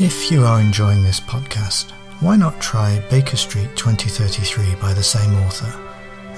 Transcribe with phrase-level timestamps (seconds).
[0.00, 5.32] If you are enjoying this podcast, why not try Baker Street 2033 by the same
[5.44, 5.72] author,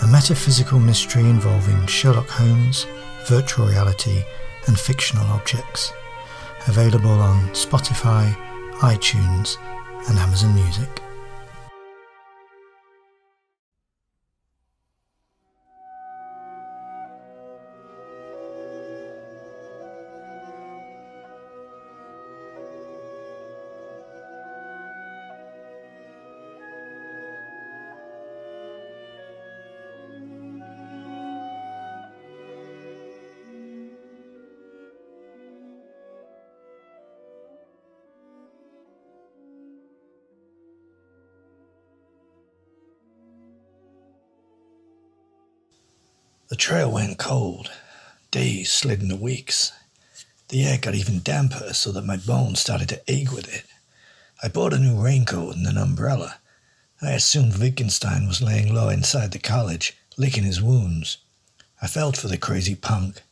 [0.02, 2.84] a metaphysical mystery involving Sherlock Holmes,
[3.26, 4.22] virtual reality,
[4.66, 5.94] and fictional objects.
[6.68, 8.30] Available on Spotify,
[8.80, 9.56] iTunes,
[10.10, 11.05] and Amazon Music.
[46.48, 47.72] The trail went cold.
[48.30, 49.72] Days slid into weeks.
[50.48, 53.64] The air got even damper so that my bones started to ache with it.
[54.44, 56.38] I bought a new raincoat and an umbrella.
[57.02, 61.18] I assumed Wittgenstein was laying low inside the college, licking his wounds.
[61.82, 63.22] I felt for the crazy punk.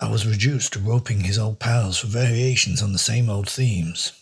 [0.00, 4.12] I was reduced to roping his old pals for variations on the same old themes.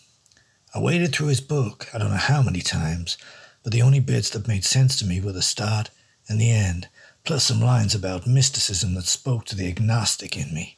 [0.75, 3.17] I waded through his book, I don't know how many times,
[3.63, 5.89] but the only bits that made sense to me were the start
[6.29, 6.87] and the end,
[7.27, 10.77] plus some lines about mysticism that spoke to the agnostic in me.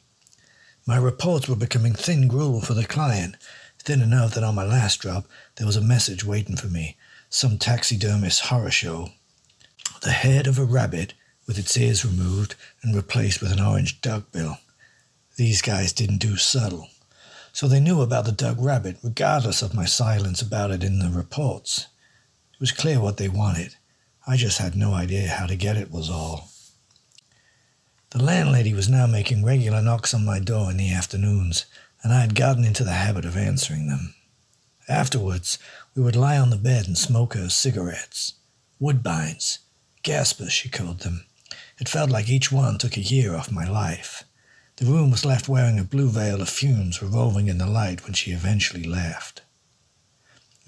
[0.84, 3.36] My reports were becoming thin gruel for the client,
[3.78, 6.96] thin enough that on my last drop there was a message waiting for me,
[7.28, 9.10] some taxidermist horror show.
[10.02, 11.14] The head of a rabbit
[11.46, 14.58] with its ears removed and replaced with an orange duckbill.
[15.36, 16.88] These guys didn't do subtle.
[17.52, 21.10] So they knew about the duck rabbit, regardless of my silence about it in the
[21.10, 21.86] reports.
[22.54, 23.76] It was clear what they wanted.
[24.30, 26.50] I just had no idea how to get it, was all.
[28.10, 31.66] The landlady was now making regular knocks on my door in the afternoons,
[32.04, 34.14] and I had gotten into the habit of answering them.
[34.88, 35.58] Afterwards,
[35.96, 38.34] we would lie on the bed and smoke her cigarettes.
[38.80, 39.58] Woodbines.
[40.04, 41.26] Gaspers, she called them.
[41.80, 44.22] It felt like each one took a year off my life.
[44.76, 48.12] The room was left wearing a blue veil of fumes revolving in the light when
[48.12, 49.42] she eventually left.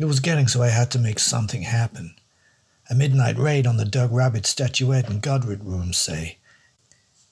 [0.00, 2.16] It was getting so I had to make something happen.
[2.90, 6.38] A midnight raid on the duck rabbit statuette in Godwit Rooms, say.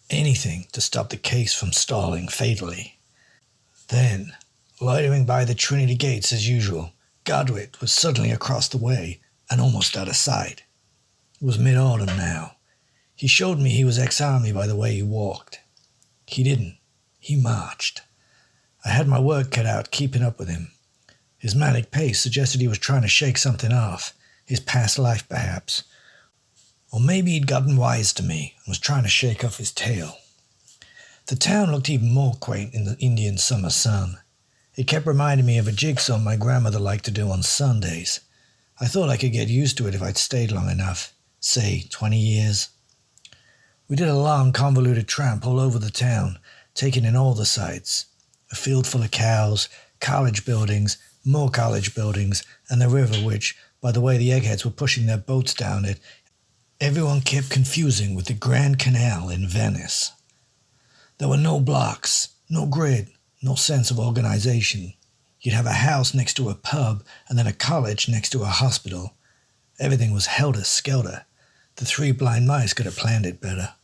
[0.08, 2.98] Anything to stop the case from stalling fatally.
[3.88, 4.32] Then,
[4.80, 6.92] loitering by the Trinity gates as usual,
[7.24, 10.62] Godwit was suddenly across the way and almost out of sight.
[11.40, 12.56] It was mid autumn now.
[13.14, 15.60] He showed me he was ex army by the way he walked.
[16.26, 16.78] He didn't.
[17.18, 18.02] He marched.
[18.84, 20.72] I had my work cut out keeping up with him.
[21.36, 24.14] His manic pace suggested he was trying to shake something off,
[24.50, 25.84] his past life perhaps.
[26.90, 30.16] Or maybe he'd gotten wise to me and was trying to shake off his tail.
[31.26, 34.18] The town looked even more quaint in the Indian summer sun.
[34.74, 38.20] It kept reminding me of a jigsaw my grandmother liked to do on Sundays.
[38.80, 42.18] I thought I could get used to it if I'd stayed long enough, say 20
[42.18, 42.70] years.
[43.88, 46.40] We did a long, convoluted tramp all over the town,
[46.74, 48.06] taking in all the sights
[48.50, 49.68] a field full of cows,
[50.00, 54.70] college buildings, more college buildings, and the river, which, by the way the eggheads were
[54.70, 55.98] pushing their boats down it,
[56.80, 60.12] everyone kept confusing with the Grand Canal in Venice.
[61.18, 63.08] There were no blocks, no grid,
[63.42, 64.94] no sense of organization.
[65.40, 68.46] You'd have a house next to a pub and then a college next to a
[68.46, 69.14] hospital.
[69.78, 71.24] Everything was helter skelter.
[71.76, 73.74] The three blind mice could have planned it better.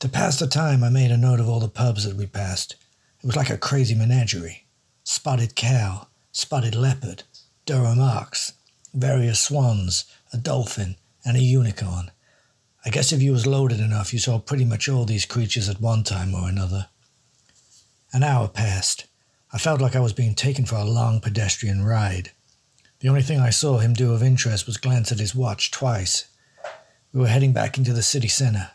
[0.00, 2.76] To pass the time, I made a note of all the pubs that we passed.
[3.22, 4.66] It was like a crazy menagerie.
[5.02, 7.22] Spotted cow, spotted leopard,
[7.64, 8.52] Durham ox,
[8.94, 12.10] various swans, a dolphin, and a unicorn.
[12.84, 15.80] I guess if you was loaded enough, you saw pretty much all these creatures at
[15.80, 16.88] one time or another.
[18.12, 19.06] An hour passed.
[19.52, 22.32] I felt like I was being taken for a long pedestrian ride.
[23.00, 26.26] The only thing I saw him do of interest was glance at his watch twice.
[27.12, 28.70] We were heading back into the city center.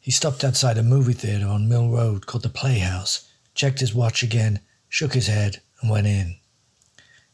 [0.00, 4.22] He stopped outside a movie theater on Mill Road called the Playhouse, checked his watch
[4.22, 6.36] again, shook his head, and went in.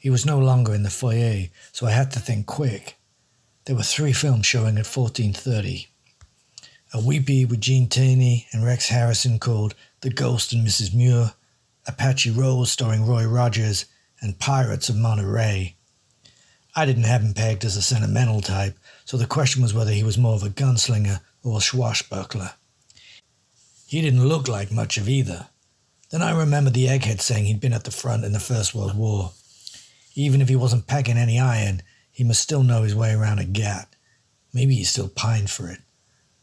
[0.05, 2.99] He was no longer in the foyer, so I had to think quick.
[3.65, 5.87] There were three films showing at 14.30.
[6.93, 10.95] A weepy with Gene Tierney and Rex Harrison called The Ghost and Mrs.
[10.95, 11.33] Muir,
[11.87, 13.87] Apache Rose starring Roy Rogers,
[14.21, 15.75] and Pirates of Monterey.
[16.77, 18.77] I didn't have him pegged as a sentimental type,
[19.07, 22.51] so the question was whether he was more of a gunslinger or a swashbuckler.
[23.87, 25.47] He didn't look like much of either.
[26.11, 28.99] Then I remembered the egghead saying he'd been at the front in the First World
[28.99, 29.33] War.
[30.15, 33.45] Even if he wasn't packing any iron, he must still know his way around a
[33.45, 33.89] gat.
[34.53, 35.81] Maybe he still pined for it.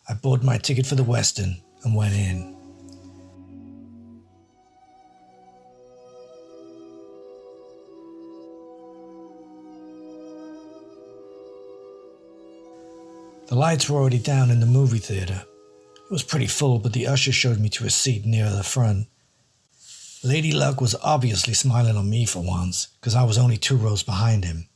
[0.09, 2.57] I bought my ticket for the Western and went in.
[13.47, 15.43] The lights were already down in the movie theater.
[15.95, 19.07] It was pretty full, but the usher showed me to a seat near the front.
[20.23, 24.03] Lady Luck was obviously smiling on me for once, because I was only two rows
[24.03, 24.67] behind him.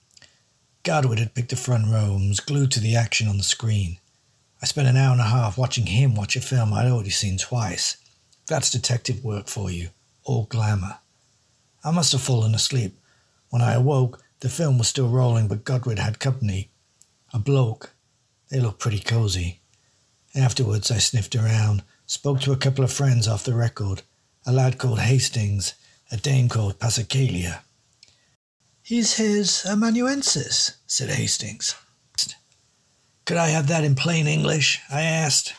[0.84, 4.00] Godwit had picked the front row and was glued to the action on the screen.
[4.60, 7.38] I spent an hour and a half watching him watch a film I'd already seen
[7.38, 7.98] twice.
[8.48, 9.90] That's detective work for you,
[10.24, 10.98] all glamour.
[11.84, 12.98] I must have fallen asleep.
[13.52, 16.72] When I awoke, the film was still rolling, but Godwit had company.
[17.34, 17.92] A bloke.
[18.50, 19.60] They looked pretty cozy.
[20.34, 24.02] Afterwards, I sniffed around, spoke to a couple of friends off the record,
[24.46, 25.74] a lad called Hastings,
[26.12, 27.62] a dame called Passacaglia.
[28.84, 31.76] He's his amanuensis, said Hastings.
[33.26, 34.80] Could I have that in plain English?
[34.92, 35.56] I asked.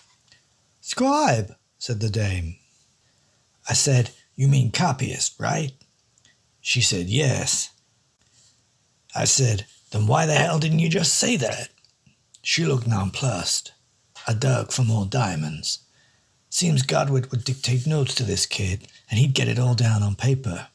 [0.80, 2.56] Scribe, said the dame.
[3.68, 5.72] I said, You mean copyist, right?
[6.60, 7.70] She said, Yes.
[9.16, 11.70] I said, Then why the hell didn't you just say that?
[12.42, 13.72] She looked nonplussed.
[14.28, 15.80] A dirk for more diamonds.
[16.56, 20.14] Seems Godwit would dictate notes to this kid, and he'd get it all down on
[20.14, 20.68] paper.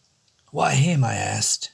[0.51, 1.03] Why him?
[1.03, 1.71] I asked.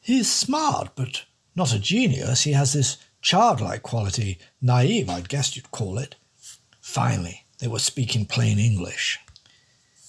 [0.00, 1.24] He's smart, but
[1.54, 2.42] not a genius.
[2.42, 6.16] He has this childlike quality, naive, I guess you'd call it.
[6.80, 9.20] Finally, they were speaking plain English.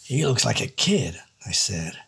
[0.03, 1.99] He looks like a kid, I said.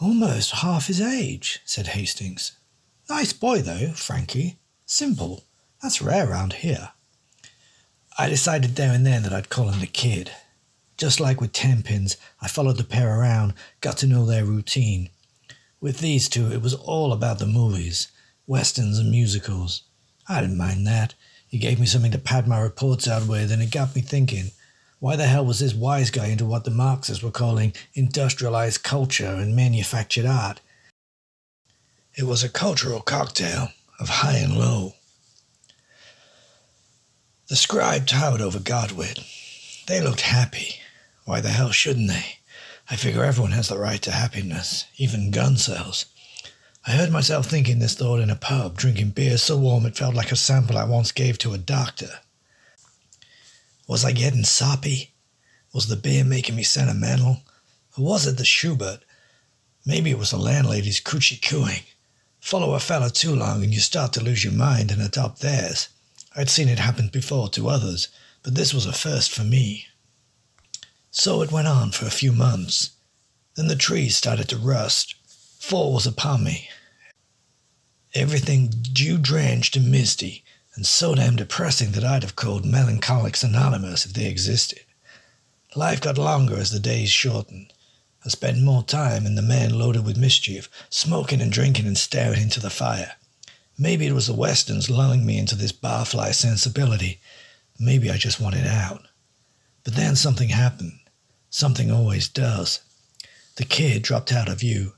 [0.00, 2.58] Almost half his age, said Hastings.
[3.08, 4.58] Nice boy, though, Frankie.
[4.84, 5.44] Simple.
[5.80, 6.90] That's rare round here.
[8.20, 10.30] I decided there and then that I'd call him the kid.
[10.98, 15.08] Just like with Tenpins, I followed the pair around, got to know their routine.
[15.80, 18.08] With these two, it was all about the movies
[18.46, 19.84] westerns and musicals.
[20.28, 21.14] I didn't mind that.
[21.48, 24.50] He gave me something to pad my reports out with, and it got me thinking.
[24.98, 29.32] Why the hell was this wise guy into what the Marxists were calling industrialized culture
[29.32, 30.60] and manufactured art?
[32.14, 33.68] It was a cultural cocktail
[33.98, 34.92] of high and low.
[37.50, 39.18] The scribe towered over Godwit.
[39.88, 40.76] They looked happy.
[41.24, 42.38] Why the hell shouldn't they?
[42.88, 46.04] I figure everyone has the right to happiness, even gunsels.
[46.86, 50.14] I heard myself thinking this thought in a pub, drinking beer so warm it felt
[50.14, 52.20] like a sample I once gave to a doctor.
[53.88, 55.10] Was I getting soppy?
[55.74, 57.38] Was the beer making me sentimental?
[57.98, 59.00] Or was it the Schubert?
[59.84, 61.82] Maybe it was the landlady's coochie cooing.
[62.38, 65.88] Follow a fellow too long and you start to lose your mind and adopt theirs.
[66.36, 68.08] I'd seen it happen before to others,
[68.42, 69.86] but this was a first for me.
[71.10, 72.90] So it went on for a few months.
[73.56, 75.14] Then the trees started to rust,
[75.60, 76.70] Fall was upon me.
[78.14, 80.42] Everything dew drenched and misty,
[80.74, 84.80] and so damn depressing that I'd have called Melancholics Anonymous if they existed.
[85.76, 87.74] Life got longer as the days shortened.
[88.24, 92.40] I spent more time in the man loaded with mischief, smoking and drinking and staring
[92.40, 93.16] into the fire.
[93.82, 97.18] Maybe it was the westerns lulling me into this barfly sensibility.
[97.78, 99.06] Maybe I just wanted out.
[99.84, 100.98] But then something happened.
[101.48, 102.80] Something always does.
[103.56, 104.92] The kid dropped out of view.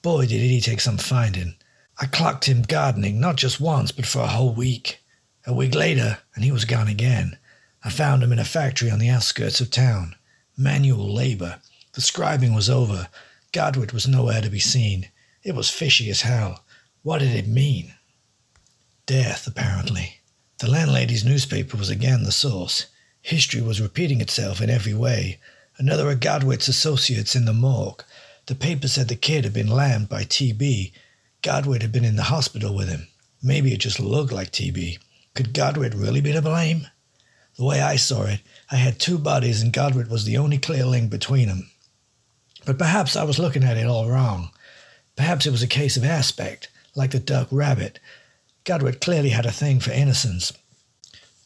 [0.00, 1.56] Boy, did he take some finding.
[2.00, 5.00] I clocked him gardening, not just once, but for a whole week.
[5.44, 7.36] A week later, and he was gone again.
[7.82, 10.14] I found him in a factory on the outskirts of town.
[10.56, 11.60] Manual labor.
[11.94, 13.08] The scribing was over.
[13.52, 15.08] Godwit was nowhere to be seen.
[15.42, 16.64] It was fishy as hell.
[17.02, 17.92] What did it mean?
[19.06, 20.20] Death, apparently.
[20.58, 22.86] The landlady's newspaper was again the source.
[23.20, 25.40] History was repeating itself in every way.
[25.76, 28.02] Another of Godwit's associates in the morgue.
[28.46, 30.92] The paper said the kid had been lammed by TB.
[31.42, 33.08] Godwit had been in the hospital with him.
[33.42, 34.98] Maybe it just looked like TB.
[35.34, 36.86] Could Godwit really be to blame?
[37.56, 40.86] The way I saw it, I had two bodies and Godwit was the only clear
[40.86, 41.70] link between them.
[42.64, 44.50] But perhaps I was looking at it all wrong.
[45.16, 48.00] Perhaps it was a case of aspect, like the duck rabbit.
[48.64, 50.52] Godwit clearly had a thing for innocence.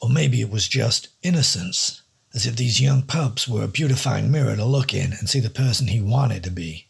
[0.00, 4.54] Or maybe it was just innocence, as if these young pups were a beautifying mirror
[4.54, 6.86] to look in and see the person he wanted to be.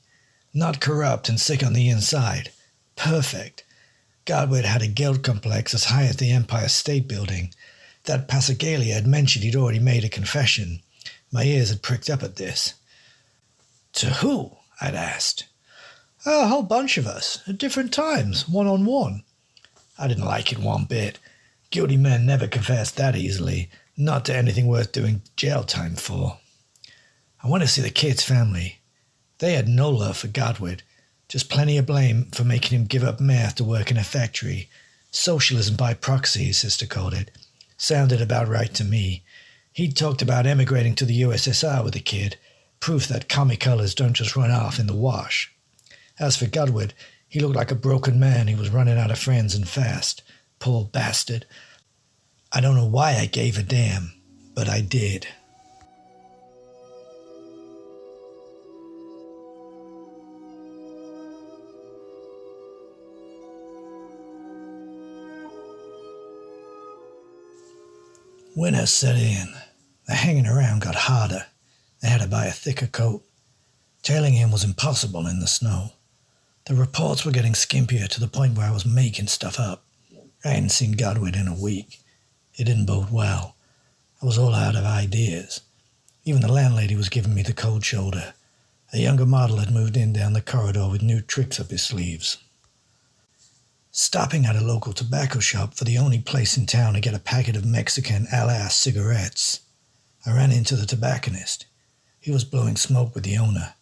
[0.53, 2.53] Not corrupt and sick on the inside.
[2.95, 3.65] Perfect.
[4.27, 7.55] Godwit had a guilt complex as high as the Empire State Building.
[8.05, 10.83] That Passacaglia had mentioned he'd already made a confession.
[11.33, 12.75] My ears had pricked up at this.
[13.95, 14.57] To who?
[14.81, 15.47] I'd asked.
[16.27, 19.23] A whole bunch of us, at different times, one on one.
[19.99, 21.19] I didn't like it one bit.
[21.71, 26.39] Guilty men never confess that easily, not to anything worth doing jail time for.
[27.43, 28.79] I went to see the kid's family.
[29.39, 30.81] They had no love for Godwit,
[31.29, 34.69] just plenty of blame for making him give up math to work in a factory.
[35.11, 37.31] Socialism by proxy, his sister called it.
[37.77, 39.23] Sounded about right to me.
[39.73, 42.37] He'd talked about emigrating to the USSR with the kid,
[42.81, 45.53] proof that comic colors don't just run off in the wash.
[46.19, 46.93] As for Godwit,
[47.29, 50.23] he looked like a broken man He was running out of friends and fast.
[50.59, 51.47] Poor bastard.
[52.51, 54.13] I don't know why I gave a damn,
[54.55, 55.29] but I did.
[68.57, 69.55] Winter set in.
[70.07, 71.47] The hanging around got harder.
[72.01, 73.23] They had to buy a thicker coat.
[74.03, 75.93] Tailing him was impossible in the snow.
[76.69, 79.85] The reports were getting skimpier to the point where I was making stuff up.
[80.45, 82.01] I hadn't seen Godwit in a week.
[82.57, 83.57] It didn't bode well.
[84.23, 85.63] I was all out of ideas.
[86.25, 88.35] Even the landlady was giving me the cold shoulder.
[88.93, 92.37] A younger model had moved in down the corridor with new tricks up his sleeves.
[93.91, 97.19] Stopping at a local tobacco shop for the only place in town to get a
[97.19, 99.61] packet of Mexican Alas cigarettes,
[100.27, 101.65] I ran into the tobacconist.
[102.21, 103.73] He was blowing smoke with the owner.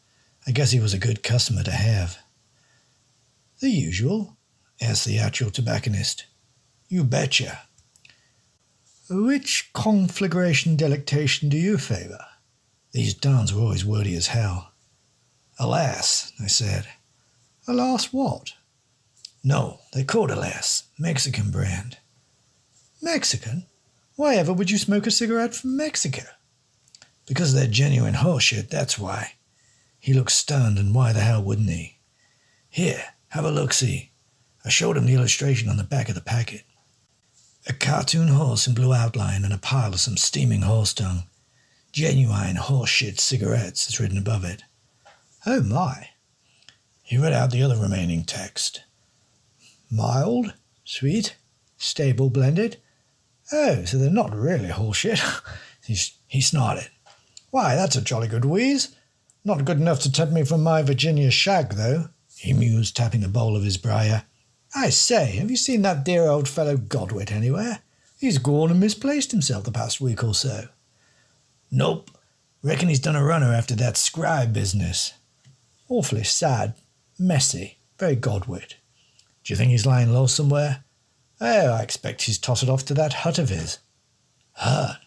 [0.46, 2.18] I guess he was a good customer to have.
[3.60, 4.36] The usual?
[4.80, 6.26] asked the actual tobacconist.
[6.88, 7.62] You betcha.
[9.08, 12.24] Which conflagration delectation do you favour?
[12.92, 14.72] These dons were always wordy as hell.
[15.58, 16.86] Alas, I said.
[17.66, 18.52] Alas what?
[19.42, 21.98] No, they called Alas, Mexican brand.
[23.00, 23.66] Mexican?
[24.16, 26.22] Why ever would you smoke a cigarette from Mexico?
[27.26, 29.34] Because they're genuine horseshit, that's why.
[29.98, 31.98] He looked stunned, and why the hell wouldn't he?
[32.68, 33.02] Here,
[33.36, 34.12] have a look see.
[34.64, 36.62] I showed him the illustration on the back of the packet.
[37.66, 41.24] A cartoon horse in blue outline and a pile of some steaming horse dung.
[41.92, 44.62] Genuine horseshit cigarettes is written above it.
[45.44, 46.08] Oh my.
[47.02, 48.84] He read out the other remaining text.
[49.90, 51.36] Mild, sweet,
[51.76, 52.78] stable blended.
[53.52, 55.22] Oh, so they're not really horseshit.
[55.86, 56.88] he, he snorted.
[57.50, 58.96] Why, that's a jolly good wheeze.
[59.44, 63.28] Not good enough to tempt me from my Virginia shag, though, he mused, tapping a
[63.28, 64.24] bowl of his briar.
[64.74, 67.80] I say, have you seen that dear old fellow Godwit anywhere?
[68.18, 70.68] He's gone and misplaced himself the past week or so.
[71.70, 72.10] Nope.
[72.62, 75.14] Reckon he's done a runner after that scribe business.
[75.88, 76.74] Awfully sad.
[77.18, 77.78] Messy.
[77.98, 78.74] Very Godwit.
[79.44, 80.84] Do you think he's lying low somewhere?
[81.40, 83.78] Oh, I expect he's tottered off to that hut of his.
[84.52, 84.98] Hut?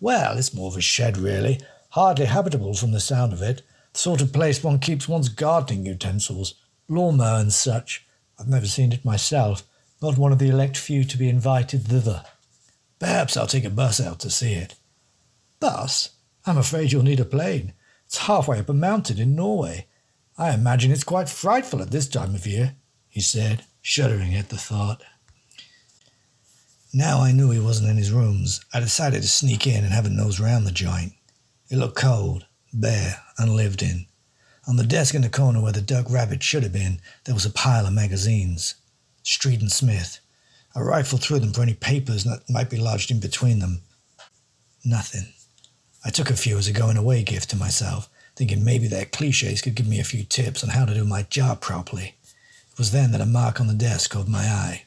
[0.00, 1.60] Well, it's more of a shed, really.
[1.90, 3.62] Hardly habitable from the sound of it.
[3.94, 6.54] Sort of place one keeps one's gardening utensils,
[6.88, 8.06] lawnmower and such.
[8.38, 9.64] I've never seen it myself,
[10.00, 12.24] not one of the elect few to be invited thither.
[12.98, 14.74] Perhaps I'll take a bus out to see it.
[15.60, 16.10] Bus?
[16.46, 17.74] I'm afraid you'll need a plane.
[18.06, 19.86] It's halfway up a mountain in Norway.
[20.36, 22.76] I imagine it's quite frightful at this time of year,
[23.08, 25.02] he said, shuddering at the thought.
[26.92, 30.06] Now I knew he wasn't in his rooms, I decided to sneak in and have
[30.06, 31.12] a nose round the joint.
[31.68, 34.06] It looked cold, bare, unlived in.
[34.66, 37.46] On the desk in the corner where the duck rabbit should have been, there was
[37.46, 38.74] a pile of magazines.
[39.22, 40.20] Street and Smith.
[40.76, 43.82] I rifled through them for any papers that might be lodged in between them.
[44.84, 45.32] Nothing.
[46.04, 49.62] I took a few as a going away gift to myself, thinking maybe their cliches
[49.62, 52.14] could give me a few tips on how to do my job properly.
[52.72, 54.84] It was then that a mark on the desk caught my eye.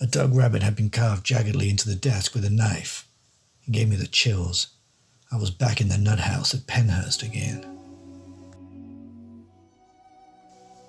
[0.00, 3.08] A duck rabbit had been carved jaggedly into the desk with a knife.
[3.66, 4.73] It gave me the chills.
[5.34, 7.66] I was back in the nut house at Pennhurst again.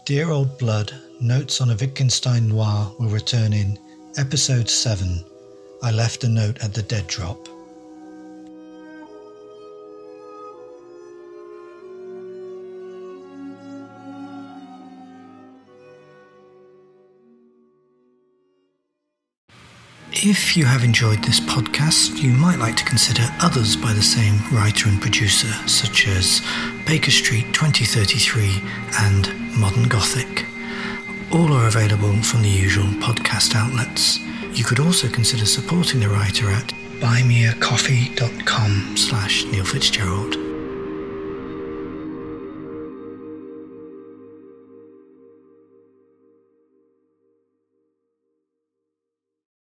[0.05, 3.79] Dear Old Blood, Notes on a Wittgenstein Noir will return in
[4.17, 5.25] Episode 7
[5.81, 7.54] I Left a Note at the Dead Drop.
[20.27, 24.39] If you have enjoyed this podcast, you might like to consider others by the same
[24.51, 26.41] writer and producer, such as
[26.87, 28.59] Baker Street 2033
[29.01, 30.47] and Modern Gothic.
[31.31, 34.17] All are available from the usual podcast outlets.
[34.51, 40.44] You could also consider supporting the writer at buymeacoffee.com slash Neil Fitzgerald.